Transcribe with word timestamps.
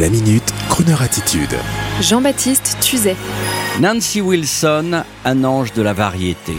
La 0.00 0.08
minute, 0.08 0.54
Kroneur 0.70 1.02
attitude. 1.02 1.54
Jean-Baptiste 2.00 2.78
Tuzet. 2.80 3.14
Nancy 3.78 4.22
Wilson, 4.22 5.02
un 5.26 5.44
ange 5.44 5.74
de 5.74 5.82
la 5.82 5.92
variété. 5.92 6.54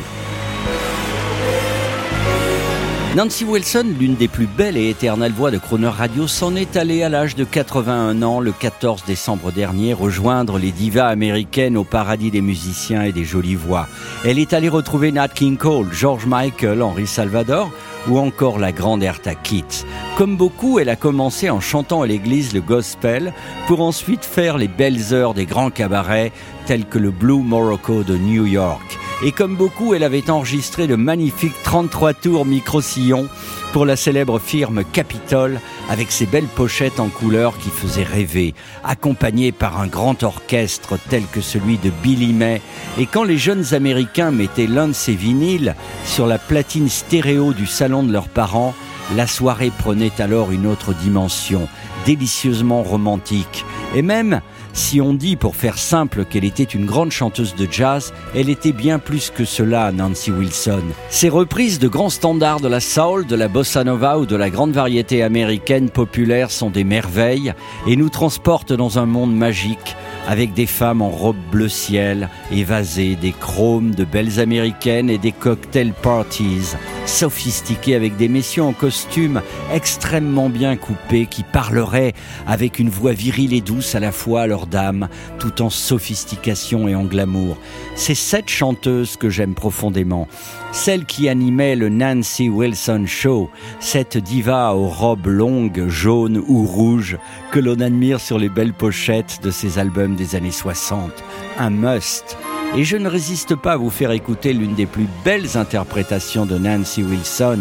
Nancy 3.16 3.46
Wilson, 3.46 3.94
l'une 4.00 4.16
des 4.16 4.28
plus 4.28 4.48
belles 4.48 4.76
et 4.76 4.90
éternelles 4.90 5.34
voix 5.34 5.52
de 5.52 5.60
Croner 5.60 5.88
Radio, 5.88 6.28
s'en 6.28 6.56
est 6.56 6.76
allée 6.76 7.04
à 7.04 7.10
l'âge 7.10 7.36
de 7.36 7.44
81 7.44 8.24
ans 8.24 8.40
le 8.40 8.52
14 8.52 9.04
décembre 9.06 9.52
dernier 9.52 9.94
rejoindre 9.94 10.58
les 10.58 10.72
divas 10.72 11.10
américaines 11.10 11.78
au 11.78 11.84
paradis 11.84 12.32
des 12.32 12.42
musiciens 12.42 13.04
et 13.04 13.12
des 13.12 13.24
jolies 13.24 13.54
voix. 13.54 13.88
Elle 14.26 14.40
est 14.40 14.54
allée 14.54 14.68
retrouver 14.68 15.12
Nat 15.12 15.28
King 15.28 15.58
Cole, 15.58 15.94
George 15.94 16.26
Michael, 16.26 16.82
Henri 16.82 17.06
Salvador 17.06 17.70
ou 18.08 18.18
encore 18.18 18.58
la 18.58 18.72
grande 18.72 19.04
Erta 19.04 19.36
Kitt. 19.36 19.86
Comme 20.18 20.36
beaucoup, 20.36 20.80
elle 20.80 20.90
a 20.90 20.96
commencé 20.96 21.52
en 21.52 21.60
chantant 21.60 22.02
à 22.02 22.08
l'église 22.08 22.52
le 22.56 22.62
gospel 22.62 23.32
pour 23.68 23.82
ensuite 23.82 24.26
faire 24.26 24.58
les 24.58 24.68
belles 24.68 25.14
heures 25.14 25.36
des 25.36 25.46
grands 25.46 25.70
cabarets 25.70 26.32
tels 26.66 26.86
que 26.86 26.98
le 26.98 27.12
Blue 27.12 27.44
Morocco 27.44 28.02
de 28.02 28.18
New 28.18 28.48
York. 28.48 29.03
Et 29.22 29.32
comme 29.32 29.56
beaucoup, 29.56 29.94
elle 29.94 30.04
avait 30.04 30.30
enregistré 30.30 30.88
de 30.88 30.96
magnifiques 30.96 31.62
33 31.64 32.14
tours 32.14 32.46
micro-sillons 32.46 33.30
pour 33.72 33.86
la 33.86 33.96
célèbre 33.96 34.40
firme 34.40 34.84
Capitol 34.84 35.60
avec 35.90 36.12
ses 36.12 36.26
belles 36.26 36.48
pochettes 36.48 37.00
en 37.00 37.08
couleur 37.08 37.58
qui 37.58 37.70
faisaient 37.70 38.04
rêver, 38.04 38.54
accompagnée 38.84 39.52
par 39.52 39.80
un 39.80 39.88
grand 39.88 40.24
orchestre 40.24 40.98
tel 41.10 41.24
que 41.32 41.42
celui 41.42 41.78
de 41.78 41.92
Billy 42.04 42.34
May. 42.34 42.62
Et 42.98 43.06
quand 43.06 43.24
les 43.24 43.38
jeunes 43.38 43.74
Américains 43.74 44.32
mettaient 44.32 44.68
l'un 44.68 44.90
de 44.90 44.94
ces 44.94 45.16
vinyles 45.16 45.76
sur 46.04 46.28
la 46.28 46.38
platine 46.38 46.90
stéréo 46.90 47.54
du 47.54 47.66
salon 47.66 48.04
de 48.04 48.12
leurs 48.12 48.30
parents, 48.30 48.76
la 49.16 49.28
soirée 49.28 49.72
prenait 49.78 50.22
alors 50.22 50.52
une 50.52 50.68
autre 50.68 50.94
dimension, 50.94 51.68
délicieusement 52.06 52.84
romantique. 52.84 53.66
Et 53.96 54.02
même, 54.02 54.42
si 54.74 55.00
on 55.00 55.14
dit 55.14 55.36
pour 55.36 55.56
faire 55.56 55.78
simple 55.78 56.26
qu'elle 56.26 56.44
était 56.44 56.64
une 56.64 56.86
grande 56.86 57.12
chanteuse 57.12 57.56
de 57.56 57.68
jazz, 57.70 58.14
elle 58.36 58.50
était 58.50 58.72
bien 58.72 59.00
plus 59.00 59.30
que 59.30 59.46
cela, 59.46 59.92
Nancy 59.92 60.32
Wilson. 60.32 60.84
Ses 61.10 61.30
reprises 61.30 61.80
de 61.80 61.88
grands 61.88 62.10
standards 62.10 62.60
de 62.60 62.68
la 62.68 62.80
soul, 62.80 63.26
de 63.26 63.36
la 63.36 63.48
bossa 63.48 63.84
nova 63.84 64.18
ou 64.18 64.26
de 64.26 64.36
la 64.36 64.50
grande 64.50 64.72
variété 64.72 65.24
américaine 65.24 65.90
populaire 65.90 66.52
sont 66.52 66.70
des 66.70 66.84
merveilles 66.84 67.54
et 67.88 67.96
nous 67.96 68.10
transportent 68.10 68.74
dans 68.74 69.00
un 69.00 69.06
monde 69.06 69.36
magique 69.36 69.96
avec 70.28 70.54
des 70.54 70.66
femmes 70.66 71.02
en 71.02 71.10
robe 71.10 71.38
bleu 71.52 71.70
ciel, 71.70 72.30
évasées, 72.52 73.16
des 73.16 73.34
chromes, 73.34 73.94
de 73.94 74.06
belles 74.06 74.40
américaines 74.40 75.10
et 75.10 75.18
des 75.18 75.32
cocktail 75.32 75.94
parties, 75.94 76.76
sophistiquées 77.06 77.96
avec 77.96 78.16
des 78.18 78.28
messieurs 78.28 78.64
en 78.64 78.74
costume 78.74 79.42
extrêmement 79.72 80.50
bien 80.50 80.76
coupés 80.76 81.26
qui 81.26 81.44
parleraient 81.44 82.14
avec 82.48 82.80
une 82.80 82.90
voix 82.90 83.14
virile 83.14 83.54
et 83.54 83.62
douce 83.62 83.96
à 83.96 84.00
la 84.00 84.12
fois 84.12 84.42
à 84.42 84.48
leurs 84.48 84.68
dames, 84.68 85.10
tout 85.40 85.62
en 85.62 85.70
sophistication 85.70 86.88
et 86.88 86.96
en 86.96 87.04
glamour. 87.04 87.58
C'est 87.96 88.16
cette 88.16 88.50
chanteuse 88.50 89.18
que 89.18 89.30
j'aime 89.30 89.56
profondément, 89.56 90.28
celle 90.72 91.06
qui 91.06 91.30
animait 91.30 91.76
le 91.76 91.90
Nancy 91.90 92.50
Wilson 92.50 93.06
Show, 93.08 93.50
cette 93.80 94.18
diva 94.18 94.74
aux 94.74 94.88
robes 94.88 95.28
longues, 95.28 95.88
jaunes 95.88 96.42
ou 96.48 96.66
rouges, 96.66 97.18
que 97.52 97.60
l'on 97.60 97.80
admire 97.80 98.20
sur 98.20 98.40
les 98.40 98.50
belles 98.50 98.74
pochettes 98.74 99.40
de 99.44 99.52
ses 99.52 99.80
albums 99.80 100.16
des 100.16 100.36
années 100.36 100.52
60, 100.52 101.12
un 101.60 101.70
must. 101.70 102.38
Et 102.76 102.84
je 102.84 102.98
ne 102.98 103.08
résiste 103.08 103.56
pas 103.56 103.74
à 103.74 103.78
vous 103.78 103.92
faire 103.92 104.10
écouter 104.10 104.52
l'une 104.52 104.74
des 104.74 104.88
plus 104.88 105.08
belles 105.24 105.58
interprétations 105.58 106.48
de 106.48 106.58
Nancy 106.58 107.04
Wilson, 107.04 107.60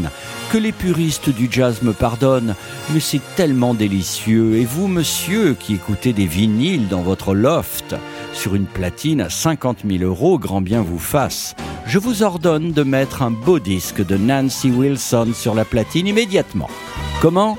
que 0.51 0.57
les 0.57 0.73
puristes 0.73 1.29
du 1.29 1.49
jazz 1.51 1.83
me 1.83 1.93
pardonnent, 1.93 2.55
mais 2.95 3.01
c'est 3.01 3.21
tellement 3.37 3.75
délicieux. 3.75 4.57
Et 4.57 4.65
vous, 4.65 4.89
monsieur, 4.89 5.53
qui 5.53 5.75
écoutez 5.75 6.15
des 6.15 6.25
vinyles 6.25 6.89
dans 6.89 7.03
votre 7.03 7.35
loft, 7.35 7.95
sur 8.33 8.55
une 8.55 8.65
platine 8.65 9.21
à 9.21 9.29
50 9.29 9.81
000 9.87 10.03
euros, 10.03 10.39
grand 10.39 10.63
bien 10.63 10.81
vous 10.81 10.99
fasse, 10.99 11.57
je 11.87 11.99
vous 11.99 12.23
ordonne 12.23 12.73
de 12.73 12.83
mettre 12.83 13.21
un 13.21 13.31
beau 13.31 13.59
disque 13.59 14.03
de 14.03 14.17
Nancy 14.17 14.71
Wilson 14.71 15.33
sur 15.35 15.55
la 15.55 15.67
platine 15.67 16.07
immédiatement. 16.07 16.71
Comment? 17.21 17.59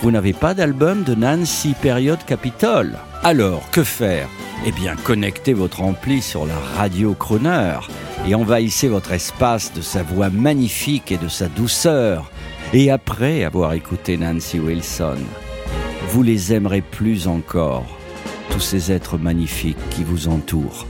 Vous 0.00 0.10
n'avez 0.10 0.32
pas 0.32 0.54
d'album 0.54 1.02
de 1.02 1.14
Nancy 1.14 1.74
Période 1.82 2.24
Capitole? 2.24 2.96
Alors, 3.22 3.62
que 3.72 3.84
faire? 3.84 4.28
Eh 4.66 4.72
bien, 4.72 4.96
connectez 4.96 5.52
votre 5.52 5.82
ampli 5.82 6.22
sur 6.22 6.46
la 6.46 6.58
radio 6.76 7.14
Croner 7.14 7.78
et 8.26 8.34
envahissez 8.34 8.88
votre 8.88 9.12
espace 9.12 9.72
de 9.72 9.82
sa 9.82 10.02
voix 10.02 10.30
magnifique 10.30 11.12
et 11.12 11.18
de 11.18 11.28
sa 11.28 11.48
douceur. 11.48 12.30
Et 12.72 12.90
après 12.90 13.44
avoir 13.44 13.74
écouté 13.74 14.16
Nancy 14.16 14.58
Wilson, 14.58 15.18
vous 16.08 16.22
les 16.22 16.52
aimerez 16.52 16.80
plus 16.80 17.28
encore, 17.28 17.86
tous 18.50 18.60
ces 18.60 18.90
êtres 18.90 19.18
magnifiques 19.18 19.76
qui 19.90 20.02
vous 20.04 20.28
entourent. 20.28 20.86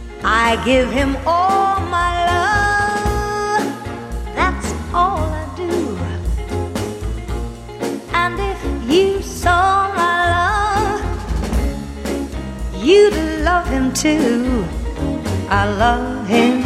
You'd 12.84 13.16
love 13.42 13.66
him 13.68 13.94
too. 13.94 14.62
I 15.48 15.64
love 15.64 16.26
him. 16.26 16.60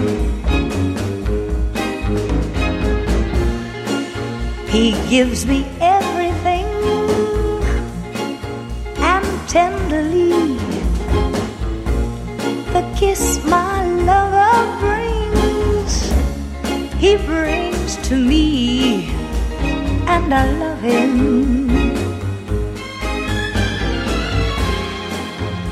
He 4.66 4.90
gives 5.08 5.46
me 5.46 5.64
everything 5.80 6.66
and 8.98 9.48
tenderly 9.48 10.58
the 12.74 12.82
kiss 12.98 13.38
my 13.44 13.86
lover 14.10 14.56
brings. 14.80 15.94
He 16.94 17.16
brings 17.16 17.96
to 18.08 18.16
me, 18.16 19.12
and 20.08 20.34
I 20.34 20.50
love 20.58 20.80
him. 20.80 21.38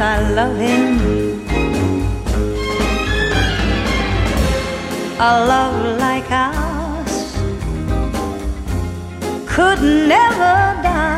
I 0.00 0.30
love 0.30 0.56
him. 0.56 1.00
A 5.18 5.32
love 5.52 5.98
like 5.98 6.30
ours 6.30 7.36
could 9.46 9.82
never 9.82 10.82
die 10.84 11.17